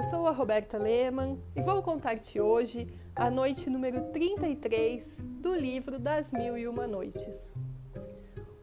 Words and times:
eu 0.00 0.04
sou 0.04 0.26
a 0.26 0.30
Roberta 0.30 0.78
Lehmann 0.78 1.38
e 1.54 1.60
vou 1.60 1.82
contar-te 1.82 2.40
hoje 2.40 2.86
a 3.14 3.30
noite 3.30 3.68
número 3.68 4.04
33 4.04 5.20
do 5.20 5.54
livro 5.54 5.98
das 5.98 6.32
Mil 6.32 6.56
e 6.56 6.66
Uma 6.66 6.86
Noites. 6.86 7.54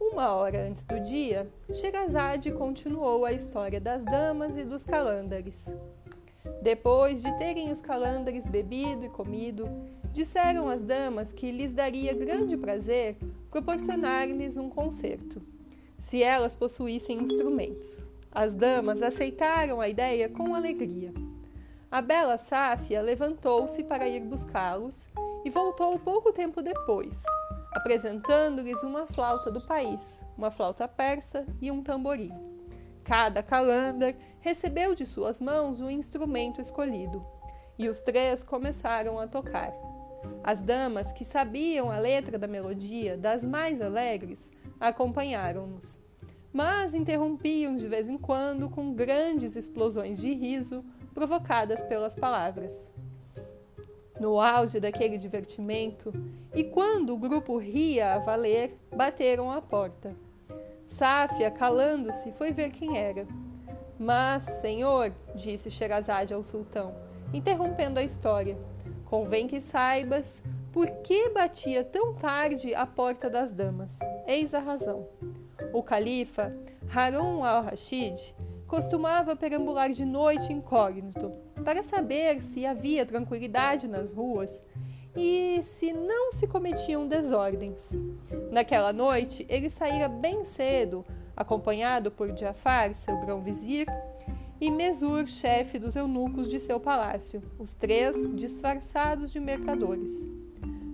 Uma 0.01 0.33
hora 0.33 0.67
antes 0.67 0.83
do 0.83 0.99
dia, 0.99 1.47
Sherazade 1.71 2.51
continuou 2.51 3.23
a 3.23 3.33
história 3.33 3.79
das 3.79 4.03
damas 4.03 4.57
e 4.57 4.63
dos 4.63 4.83
calândares. 4.83 5.75
Depois 6.63 7.21
de 7.21 7.31
terem 7.37 7.71
os 7.71 7.83
calândares 7.83 8.47
bebido 8.47 9.05
e 9.05 9.09
comido, 9.09 9.69
disseram 10.11 10.67
as 10.67 10.81
damas 10.81 11.31
que 11.31 11.51
lhes 11.51 11.71
daria 11.71 12.15
grande 12.15 12.57
prazer 12.57 13.15
proporcionar-lhes 13.51 14.57
um 14.57 14.71
concerto, 14.71 15.39
se 15.99 16.23
elas 16.23 16.55
possuíssem 16.55 17.21
instrumentos. 17.21 18.03
As 18.31 18.53
damas 18.53 19.01
aceitaram 19.01 19.79
a 19.79 19.87
ideia 19.87 20.29
com 20.29 20.53
alegria. 20.53 21.11
A 21.89 22.01
bela 22.01 22.37
Sáfia 22.37 23.01
levantou-se 23.01 23.81
para 23.85 24.09
ir 24.09 24.19
buscá-los 24.19 25.07
e 25.45 25.49
voltou 25.49 25.97
pouco 25.97 26.33
tempo 26.33 26.61
depois, 26.61 27.23
apresentando-lhes 27.71 28.83
uma 28.83 29.07
flauta 29.07 29.49
do 29.49 29.61
país, 29.61 30.21
uma 30.37 30.51
flauta 30.51 30.85
persa 30.85 31.45
e 31.61 31.71
um 31.71 31.81
tamborim. 31.81 32.33
Cada 33.05 33.41
calândar 33.41 34.13
recebeu 34.41 34.93
de 34.93 35.05
suas 35.05 35.39
mãos 35.39 35.79
o 35.79 35.89
instrumento 35.89 36.59
escolhido, 36.59 37.25
e 37.79 37.87
os 37.87 38.01
três 38.01 38.43
começaram 38.43 39.17
a 39.17 39.25
tocar. 39.25 39.71
As 40.43 40.61
damas, 40.61 41.13
que 41.13 41.23
sabiam 41.23 41.89
a 41.89 41.99
letra 41.99 42.37
da 42.37 42.47
melodia 42.47 43.17
das 43.17 43.45
mais 43.45 43.79
alegres, 43.81 44.51
acompanharam-nos 44.77 46.05
mas 46.57 46.95
interrompiam 46.95 47.75
de 47.75 47.87
vez 47.87 48.09
em 48.09 48.17
quando 48.17 48.67
com 48.67 48.91
grandes 48.91 49.55
explosões 49.55 50.19
de 50.19 50.33
riso 50.33 50.83
provocadas 51.17 51.81
pelas 51.81 52.13
palavras. 52.13 52.91
No 54.19 54.39
auge 54.39 54.79
daquele 54.79 55.17
divertimento, 55.17 56.13
e 56.53 56.63
quando 56.63 57.11
o 57.11 57.17
grupo 57.17 57.57
ria 57.57 58.13
a 58.13 58.19
valer, 58.19 58.77
bateram 58.95 59.49
à 59.49 59.59
porta. 59.59 60.15
Sáfia, 60.85 61.49
calando-se, 61.49 62.31
foi 62.33 62.51
ver 62.51 62.69
quem 62.69 62.99
era. 62.99 63.25
Mas, 63.97 64.43
senhor, 64.43 65.11
disse 65.33 65.71
Sherazade 65.71 66.35
ao 66.35 66.43
sultão, 66.43 66.93
interrompendo 67.33 67.99
a 67.99 68.03
história, 68.03 68.55
convém 69.05 69.47
que 69.47 69.59
saibas 69.59 70.43
por 70.71 70.85
que 71.01 71.29
batia 71.29 71.83
tão 71.83 72.13
tarde 72.13 72.75
a 72.75 72.85
porta 72.85 73.27
das 73.27 73.53
damas. 73.53 73.97
Eis 74.27 74.53
a 74.53 74.59
razão. 74.59 75.07
O 75.73 75.81
califa 75.81 76.55
Harun 76.93 77.43
al-Rashid 77.43 78.35
costumava 78.67 79.35
perambular 79.35 79.91
de 79.91 80.05
noite 80.05 80.51
incógnito 80.51 81.31
para 81.63 81.83
saber 81.83 82.41
se 82.41 82.65
havia 82.65 83.05
tranquilidade 83.05 83.87
nas 83.87 84.11
ruas 84.11 84.61
e 85.15 85.59
se 85.63 85.91
não 85.91 86.31
se 86.31 86.45
cometiam 86.45 87.07
desordens. 87.07 87.91
Naquela 88.51 88.93
noite, 88.93 89.45
ele 89.49 89.69
saíra 89.69 90.07
bem 90.07 90.43
cedo, 90.43 91.03
acompanhado 91.35 92.11
por 92.11 92.37
Jafar, 92.37 92.93
seu 92.93 93.17
grão-vizir, 93.21 93.87
e 94.59 94.71
Mesur, 94.71 95.27
chefe 95.27 95.77
dos 95.77 95.95
eunucos 95.95 96.47
de 96.47 96.59
seu 96.59 96.79
palácio, 96.79 97.43
os 97.59 97.73
três 97.73 98.15
disfarçados 98.35 99.31
de 99.31 99.39
mercadores. 99.39 100.27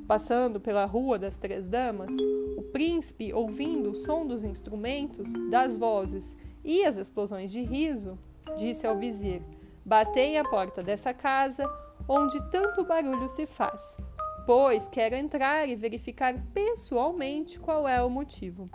Passando 0.06 0.60
pela 0.60 0.86
Rua 0.86 1.18
das 1.18 1.38
Três 1.38 1.68
Damas, 1.68 2.12
o 2.58 2.62
príncipe, 2.62 3.34
ouvindo 3.34 3.92
o 3.92 3.96
som 3.96 4.28
dos 4.28 4.44
instrumentos, 4.44 5.32
das 5.50 5.78
vozes 5.78 6.36
e 6.64 6.86
as 6.86 6.98
explosões 6.98 7.52
de 7.52 7.62
riso, 7.62 8.18
disse 8.58 8.86
ao 8.86 8.98
vizir: 8.98 9.42
Batei 9.86 10.38
a 10.38 10.44
porta 10.44 10.82
dessa 10.82 11.14
casa 11.14 11.70
onde 12.08 12.42
tanto 12.50 12.84
barulho 12.84 13.30
se 13.30 13.46
faz, 13.46 13.98
pois 14.46 14.88
quero 14.88 15.16
entrar 15.16 15.68
e 15.68 15.76
verificar 15.76 16.36
pessoalmente 16.54 17.60
qual 17.60 17.88
é 17.88 18.02
o 18.02 18.10
motivo. 18.10 18.70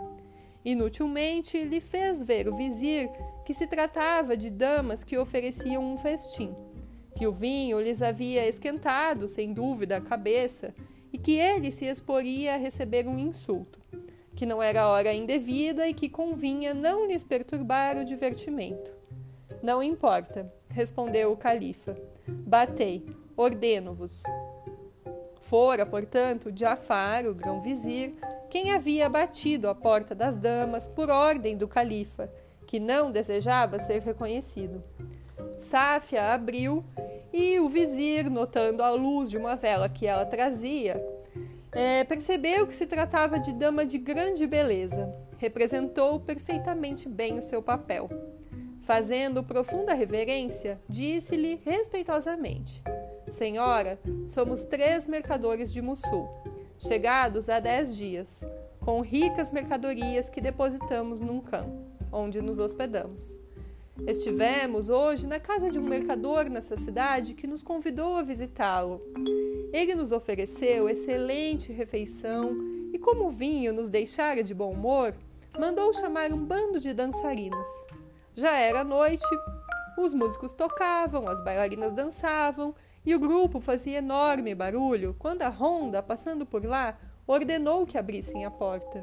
Inutilmente 0.65 1.63
lhe 1.63 1.81
fez 1.81 2.23
ver 2.23 2.49
o 2.49 2.57
vizir 2.57 3.09
que 3.45 3.55
se 3.55 3.67
tratava 3.67 4.37
de 4.37 4.51
damas 4.51 5.05
que 5.05 5.17
ofereciam 5.17 5.83
um 5.83 5.97
festim, 5.97 6.55
que 7.17 7.27
o 7.27 7.33
vinho 7.33 7.81
lhes 7.81 8.03
havia 8.03 8.47
esquentado, 8.47 9.29
sem 9.29 9.53
dúvida, 9.53 9.97
a 9.97 10.01
cabeça 10.01 10.75
e 11.13 11.19
que 11.19 11.33
ele 11.33 11.71
se 11.71 11.87
exporia 11.87 12.55
a 12.55 12.59
receber 12.59 13.07
um 13.07 13.19
insulto, 13.19 13.81
que 14.39 14.47
não 14.47 14.63
era 14.63 14.87
hora 14.87 15.13
indevida 15.13 15.89
e 15.89 15.93
que 15.93 16.09
convinha 16.09 16.73
não 16.73 17.09
lhes 17.09 17.25
perturbar 17.25 17.99
o 17.99 18.05
divertimento. 18.05 18.95
Não 19.61 19.83
importa, 19.83 20.49
respondeu 20.71 21.33
o 21.33 21.37
califa. 21.37 21.97
Batei, 22.25 23.05
ordeno-vos. 23.37 24.23
Fora, 25.41 25.85
portanto, 25.85 26.53
Jafar, 26.55 27.27
o 27.27 27.35
grão-vizir, 27.35 28.15
quem 28.49 28.71
havia 28.71 29.09
batido 29.09 29.69
a 29.69 29.75
porta 29.75 30.15
das 30.15 30.37
damas 30.37 30.87
por 30.87 31.11
ordem 31.11 31.57
do 31.57 31.67
califa, 31.67 32.31
que 32.65 32.79
não 32.79 33.11
desejava 33.11 33.81
ser 33.81 34.03
reconhecido. 34.03 34.85
Sáfia 35.59 36.33
abriu 36.33 36.85
e 37.33 37.59
o 37.59 37.69
vizir, 37.69 38.31
notando 38.31 38.85
a 38.85 38.91
luz 38.91 39.31
de 39.31 39.37
uma 39.37 39.57
vela 39.57 39.89
que 39.89 40.07
ela 40.07 40.25
trazia, 40.25 41.05
é, 41.73 42.05
percebeu 42.05 42.67
que 42.67 42.75
se 42.75 42.87
tratava 42.87 43.39
de 43.39 43.53
dama 43.53 43.85
de 43.85 43.99
grande 43.99 44.47
beleza. 44.47 45.13
Representou 45.37 46.19
perfeitamente 46.21 47.09
bem 47.09 47.39
o 47.39 47.43
seu 47.43 47.63
papel. 47.63 48.09
Fazendo 48.83 49.45
profunda 49.45 49.93
reverência, 49.93 50.81
disse-lhe 50.89 51.61
respeitosamente: 51.65 52.83
Senhora, 53.29 53.99
somos 54.27 54.65
três 54.65 55.07
mercadores 55.07 55.73
de 55.73 55.83
Mussul, 55.83 56.29
chegados 56.79 57.49
há 57.49 57.61
dez 57.61 57.95
dias, 57.95 58.45
com 58.81 59.01
ricas 59.01 59.53
mercadorias 59.53 60.31
que 60.31 60.41
depositamos 60.41 61.21
num 61.21 61.41
campo, 61.41 61.85
onde 62.11 62.41
nos 62.41 62.59
hospedamos. 62.59 63.39
Estivemos 64.07 64.89
hoje 64.89 65.27
na 65.27 65.41
casa 65.41 65.71
de 65.71 65.79
um 65.79 65.83
mercador 65.83 66.49
nessa 66.49 66.77
cidade 66.77 67.35
que 67.35 67.47
nos 67.47 67.63
convidou 67.63 68.17
a 68.17 68.23
visitá-lo. 68.23 69.03
Ele 69.73 69.95
nos 69.95 70.13
ofereceu 70.13 70.89
excelente 70.89 71.73
refeição 71.73 72.57
e, 72.93 72.99
como 72.99 73.27
o 73.27 73.31
vinho 73.31 73.73
nos 73.73 73.91
deixara 73.91 74.43
de 74.43 74.55
bom 74.55 74.73
humor, 74.73 75.15
mandou 75.59 75.93
chamar 75.93 76.33
um 76.33 76.45
bando 76.45 76.81
de 76.81 76.95
dançarinos. 76.95 77.69
Já 78.35 78.57
era 78.57 78.85
noite, 78.85 79.27
os 79.99 80.15
músicos 80.15 80.53
tocavam, 80.53 81.29
as 81.29 81.43
bailarinas 81.43 81.93
dançavam 81.93 82.75
e 83.05 83.15
o 83.15 83.21
grupo 83.21 83.61
fazia 83.61 83.99
enorme 83.99 84.55
barulho 84.55 85.15
quando 85.19 85.43
a 85.43 85.49
ronda, 85.49 86.03
passando 86.03 86.47
por 86.47 86.65
lá, 86.65 86.97
ordenou 87.27 87.85
que 87.85 87.99
abrissem 87.99 88.45
a 88.45 88.51
porta. 88.51 89.03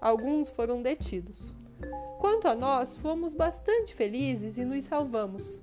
Alguns 0.00 0.48
foram 0.48 0.80
detidos. 0.80 1.57
Quanto 2.18 2.48
a 2.48 2.54
nós, 2.54 2.96
fomos 2.96 3.32
bastante 3.32 3.94
felizes 3.94 4.58
e 4.58 4.64
nos 4.64 4.84
salvamos, 4.84 5.62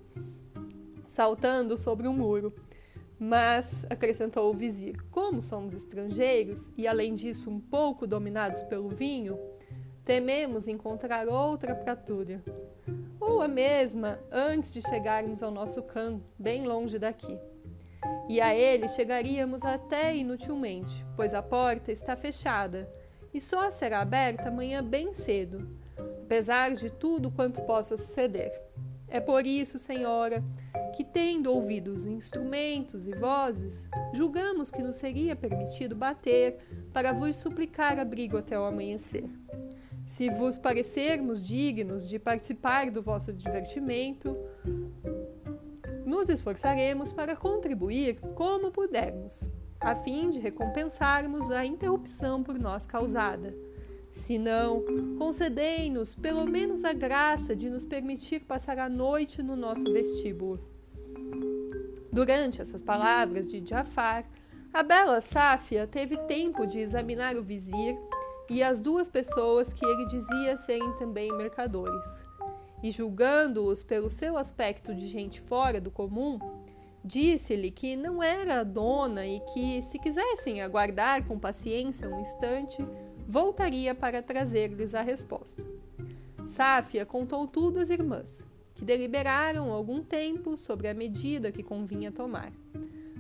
saltando 1.08 1.78
sobre 1.78 2.08
um 2.08 2.14
muro. 2.14 2.54
Mas, 3.18 3.86
acrescentou 3.90 4.50
o 4.50 4.54
vizir, 4.54 5.02
como 5.10 5.42
somos 5.42 5.74
estrangeiros 5.74 6.74
e, 6.78 6.88
além 6.88 7.14
disso, 7.14 7.50
um 7.50 7.60
pouco 7.60 8.06
dominados 8.06 8.62
pelo 8.64 8.90
vinho, 8.90 9.40
tememos 10.04 10.68
encontrar 10.68 11.28
outra 11.28 11.74
pratura, 11.74 12.44
ou 13.20 13.42
a 13.42 13.48
mesma 13.48 14.20
antes 14.32 14.74
de 14.74 14.82
chegarmos 14.82 15.42
ao 15.42 15.50
nosso 15.50 15.82
cão, 15.84 16.22
bem 16.38 16.66
longe 16.66 17.00
daqui. 17.00 17.40
E 18.28 18.42
a 18.42 18.56
ele 18.56 18.88
chegaríamos 18.90 19.64
até 19.64 20.16
inutilmente, 20.16 21.06
pois 21.16 21.34
a 21.34 21.42
porta 21.42 21.92
está 21.92 22.16
fechada 22.16 22.90
e 23.34 23.40
só 23.40 23.72
será 23.72 24.02
aberta 24.02 24.50
amanhã 24.50 24.84
bem 24.84 25.14
cedo 25.14 25.85
apesar 26.26 26.74
de 26.74 26.90
tudo 26.90 27.30
quanto 27.30 27.62
possa 27.62 27.96
suceder. 27.96 28.52
É 29.08 29.20
por 29.20 29.46
isso, 29.46 29.78
Senhora, 29.78 30.44
que, 30.96 31.04
tendo 31.04 31.54
ouvido 31.54 31.94
os 31.94 32.08
instrumentos 32.08 33.06
e 33.06 33.14
vozes, 33.14 33.88
julgamos 34.12 34.72
que 34.72 34.82
nos 34.82 34.96
seria 34.96 35.36
permitido 35.36 35.96
bater 35.96 36.58
para 36.92 37.14
vos 37.14 37.36
suplicar 37.36 38.00
abrigo 38.00 38.38
até 38.38 38.60
o 38.60 38.64
amanhecer. 38.64 39.30
Se 40.08 40.30
vos 40.32 40.58
parecermos 40.58 41.44
dignos 41.44 42.10
de 42.10 42.18
participar 42.18 42.90
do 42.90 43.04
vosso 43.04 43.32
divertimento, 43.32 44.36
nos 46.06 46.28
esforçaremos 46.28 47.12
para 47.12 47.36
contribuir 47.36 48.20
como 48.34 48.72
pudermos, 48.72 49.48
a 49.80 49.96
fim 49.96 50.32
de 50.32 50.40
recompensarmos 50.40 51.52
a 51.52 51.64
interrupção 51.66 52.42
por 52.42 52.58
nós 52.58 52.88
causada 52.88 53.54
se 54.10 54.38
não, 54.38 54.84
concedei-nos 55.18 56.16
pelo 56.16 56.46
menos 56.46 56.84
a 56.84 56.94
graça 56.94 57.56
de 57.56 57.70
nos 57.70 57.86
permitir 57.86 58.42
passar 58.42 58.80
a 58.80 58.88
noite 58.88 59.44
no 59.44 59.56
nosso 59.56 59.92
vestíbulo. 59.92 60.60
Durante 62.12 62.62
essas 62.62 62.82
palavras 62.82 63.52
de 63.52 63.62
Jafar, 63.66 64.26
a 64.74 64.84
bela 64.84 65.20
Sáfia 65.20 65.86
teve 65.88 66.18
tempo 66.28 66.66
de 66.66 66.80
examinar 66.80 67.36
o 67.36 67.44
vizir 67.44 67.98
e 68.50 68.62
as 68.64 68.80
duas 68.80 69.10
pessoas 69.10 69.74
que 69.74 69.86
ele 69.86 70.06
dizia 70.06 70.56
serem 70.58 70.94
também 70.98 71.36
mercadores. 71.36 72.24
e 72.86 72.92
julgando-os 72.92 73.84
pelo 73.84 74.12
seu 74.12 74.38
aspecto 74.38 74.94
de 74.94 75.08
gente 75.08 75.42
fora 75.42 75.82
do 75.82 75.90
comum, 75.90 76.38
disse-lhe 77.04 77.72
que 77.72 77.96
não 77.96 78.22
era 78.22 78.64
dona 78.64 79.26
e 79.26 79.40
que, 79.40 79.82
se 79.82 79.98
quisessem 79.98 80.62
aguardar 80.62 81.26
com 81.26 81.40
paciência 81.40 82.08
um 82.08 82.20
instante, 82.20 82.86
voltaria 83.28 83.96
para 83.96 84.22
trazer-lhes 84.22 84.94
a 84.94 85.02
resposta. 85.02 85.66
Sáfia 86.48 87.06
contou 87.06 87.48
tudo 87.48 87.80
às 87.80 87.90
irmãs, 87.90 88.46
que 88.76 88.86
deliberaram 88.86 89.72
algum 89.72 90.04
tempo 90.04 90.58
sobre 90.58 90.88
a 90.88 90.94
medida 90.94 91.52
que 91.52 91.64
convinha 91.64 92.12
tomar. 92.12 92.52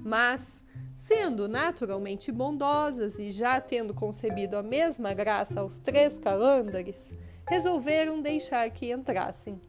Mas, 0.03 0.63
sendo 0.95 1.47
naturalmente 1.47 2.31
bondosas 2.31 3.17
e 3.17 3.31
já 3.31 3.59
tendo 3.59 3.93
concebido 3.93 4.57
a 4.57 4.63
mesma 4.63 5.13
graça 5.13 5.61
aos 5.61 5.79
três 5.79 6.19
calândares, 6.19 7.13
resolveram 7.47 8.21
deixar 8.21 8.69
que 8.69 8.91
entrassem. 8.91 9.59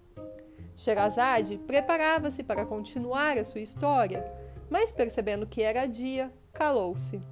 Sherazade 0.74 1.56
preparava-se 1.56 2.42
para 2.42 2.66
continuar 2.66 3.38
a 3.38 3.44
sua 3.44 3.62
história, 3.62 4.30
mas 4.68 4.92
percebendo 4.92 5.46
que 5.46 5.62
era 5.62 5.86
dia, 5.86 6.30
calou-se. 6.52 7.22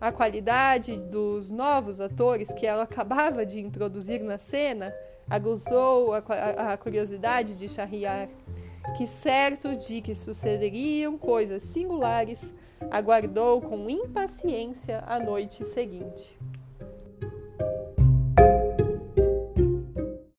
A 0.00 0.12
qualidade 0.12 0.98
dos 0.98 1.50
novos 1.50 2.00
atores 2.00 2.52
que 2.52 2.66
ela 2.66 2.82
acabava 2.82 3.46
de 3.46 3.60
introduzir 3.60 4.22
na 4.22 4.38
cena 4.38 4.94
aguzou 5.28 6.12
a, 6.12 6.18
a, 6.18 6.72
a 6.72 6.76
curiosidade 6.76 7.56
de 7.58 7.68
Shahriar, 7.68 8.28
que, 8.96 9.06
certo 9.06 9.74
de 9.76 10.02
que 10.02 10.14
sucederiam 10.14 11.16
coisas 11.16 11.62
singulares, 11.62 12.52
aguardou 12.90 13.62
com 13.62 13.88
impaciência 13.88 15.02
a 15.06 15.18
noite 15.18 15.64
seguinte. 15.64 16.38